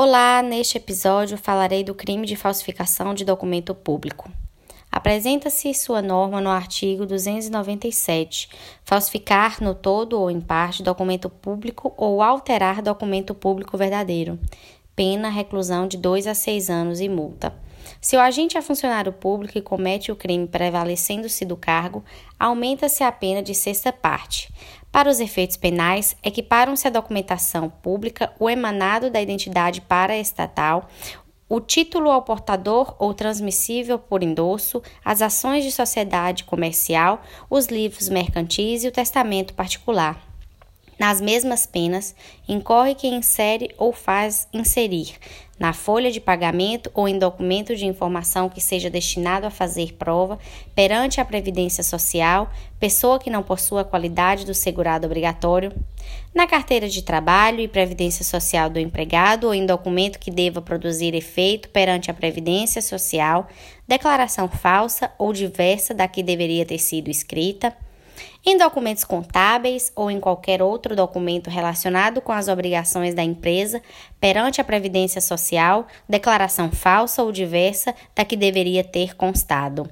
Olá, 0.00 0.42
neste 0.42 0.76
episódio 0.76 1.36
falarei 1.36 1.82
do 1.82 1.92
crime 1.92 2.24
de 2.24 2.36
falsificação 2.36 3.12
de 3.14 3.24
documento 3.24 3.74
público. 3.74 4.30
Apresenta-se 4.92 5.74
sua 5.74 6.00
norma 6.00 6.40
no 6.40 6.50
artigo 6.50 7.04
297, 7.04 8.48
falsificar 8.84 9.60
no 9.60 9.74
todo 9.74 10.12
ou 10.12 10.30
em 10.30 10.40
parte 10.40 10.84
documento 10.84 11.28
público 11.28 11.92
ou 11.96 12.22
alterar 12.22 12.80
documento 12.80 13.34
público 13.34 13.76
verdadeiro. 13.76 14.38
Pena 14.94 15.28
reclusão 15.28 15.88
de 15.88 15.96
2 15.96 16.28
a 16.28 16.34
6 16.34 16.70
anos 16.70 17.00
e 17.00 17.08
multa. 17.08 17.52
Se 18.00 18.16
o 18.16 18.20
agente 18.20 18.56
é 18.56 18.62
funcionário 18.62 19.12
público 19.12 19.58
e 19.58 19.62
comete 19.62 20.12
o 20.12 20.16
crime 20.16 20.46
prevalecendo-se 20.46 21.44
do 21.44 21.56
cargo, 21.56 22.04
aumenta-se 22.38 23.02
a 23.02 23.10
pena 23.10 23.42
de 23.42 23.54
sexta 23.54 23.92
parte. 23.92 24.52
Para 24.92 25.10
os 25.10 25.20
efeitos 25.20 25.56
penais, 25.56 26.16
equiparam-se 26.22 26.86
a 26.86 26.90
documentação 26.90 27.68
pública, 27.68 28.32
o 28.38 28.48
emanado 28.48 29.10
da 29.10 29.20
identidade 29.20 29.80
paraestatal, 29.80 30.88
o 31.48 31.60
título 31.60 32.10
ao 32.10 32.22
portador 32.22 32.94
ou 32.98 33.14
transmissível 33.14 33.98
por 33.98 34.22
endosso, 34.22 34.82
as 35.04 35.22
ações 35.22 35.64
de 35.64 35.72
sociedade 35.72 36.44
comercial, 36.44 37.22
os 37.48 37.66
livros 37.66 38.08
mercantis 38.08 38.84
e 38.84 38.88
o 38.88 38.92
testamento 38.92 39.54
particular. 39.54 40.27
Nas 40.98 41.20
mesmas 41.20 41.64
penas, 41.64 42.12
incorre 42.48 42.92
quem 42.92 43.14
insere 43.14 43.70
ou 43.78 43.92
faz 43.92 44.48
inserir, 44.52 45.14
na 45.56 45.72
folha 45.72 46.10
de 46.10 46.20
pagamento 46.20 46.90
ou 46.92 47.06
em 47.06 47.16
documento 47.16 47.76
de 47.76 47.86
informação 47.86 48.48
que 48.48 48.60
seja 48.60 48.90
destinado 48.90 49.46
a 49.46 49.50
fazer 49.50 49.94
prova 49.94 50.40
perante 50.74 51.20
a 51.20 51.24
Previdência 51.24 51.84
Social, 51.84 52.50
pessoa 52.80 53.20
que 53.20 53.30
não 53.30 53.44
possua 53.44 53.82
a 53.82 53.84
qualidade 53.84 54.44
do 54.44 54.52
segurado 54.52 55.06
obrigatório, 55.06 55.72
na 56.34 56.48
carteira 56.48 56.88
de 56.88 57.02
trabalho 57.02 57.60
e 57.60 57.68
Previdência 57.68 58.24
Social 58.24 58.68
do 58.68 58.80
empregado 58.80 59.44
ou 59.44 59.54
em 59.54 59.66
documento 59.66 60.18
que 60.18 60.32
deva 60.32 60.60
produzir 60.60 61.14
efeito 61.14 61.68
perante 61.68 62.10
a 62.10 62.14
Previdência 62.14 62.82
Social, 62.82 63.46
declaração 63.86 64.48
falsa 64.48 65.12
ou 65.16 65.32
diversa 65.32 65.94
da 65.94 66.08
que 66.08 66.24
deveria 66.24 66.66
ter 66.66 66.78
sido 66.78 67.08
escrita 67.08 67.72
em 68.44 68.56
documentos 68.56 69.04
contábeis 69.04 69.92
ou 69.94 70.10
em 70.10 70.20
qualquer 70.20 70.62
outro 70.62 70.96
documento 70.96 71.50
relacionado 71.50 72.20
com 72.20 72.32
as 72.32 72.48
obrigações 72.48 73.14
da 73.14 73.22
empresa 73.22 73.82
perante 74.20 74.60
a 74.60 74.64
Previdência 74.64 75.20
Social, 75.20 75.86
declaração 76.08 76.70
falsa 76.70 77.22
ou 77.22 77.32
diversa 77.32 77.94
da 78.14 78.24
que 78.24 78.36
deveria 78.36 78.82
ter 78.84 79.16
constado. 79.16 79.88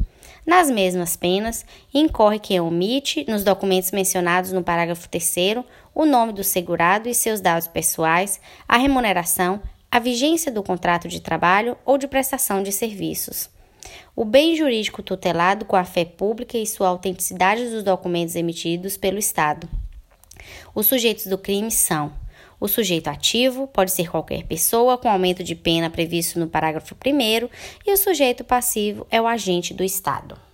Nas 0.46 0.70
mesmas 0.70 1.16
penas, 1.16 1.66
incorre 1.92 2.38
quem 2.38 2.60
omite, 2.60 3.24
nos 3.28 3.42
documentos 3.42 3.90
mencionados 3.90 4.52
no 4.52 4.62
parágrafo 4.62 5.08
3, 5.08 5.64
o 5.92 6.06
nome 6.06 6.32
do 6.32 6.44
segurado 6.44 7.08
e 7.08 7.14
seus 7.14 7.40
dados 7.40 7.66
pessoais, 7.66 8.40
a 8.68 8.76
remuneração, 8.76 9.60
a 9.90 9.98
vigência 9.98 10.52
do 10.52 10.62
contrato 10.62 11.08
de 11.08 11.20
trabalho 11.20 11.76
ou 11.84 11.98
de 11.98 12.06
prestação 12.06 12.62
de 12.62 12.70
serviços. 12.70 13.55
O 14.14 14.24
bem 14.24 14.56
jurídico 14.56 15.02
tutelado 15.02 15.64
com 15.64 15.76
a 15.76 15.84
fé 15.84 16.04
pública 16.04 16.56
e 16.56 16.66
sua 16.66 16.88
autenticidade 16.88 17.68
dos 17.68 17.82
documentos 17.82 18.34
emitidos 18.34 18.96
pelo 18.96 19.18
Estado. 19.18 19.68
Os 20.74 20.86
sujeitos 20.86 21.26
do 21.26 21.36
crime 21.36 21.70
são: 21.70 22.12
o 22.58 22.68
sujeito 22.68 23.08
ativo 23.08 23.66
pode 23.66 23.90
ser 23.90 24.10
qualquer 24.10 24.44
pessoa 24.44 24.96
com 24.96 25.08
aumento 25.08 25.44
de 25.44 25.54
pena 25.54 25.90
previsto 25.90 26.38
no 26.38 26.48
parágrafo 26.48 26.94
1, 26.94 27.48
e 27.86 27.92
o 27.92 27.96
sujeito 27.96 28.44
passivo 28.44 29.06
é 29.10 29.20
o 29.20 29.26
agente 29.26 29.74
do 29.74 29.84
Estado. 29.84 30.45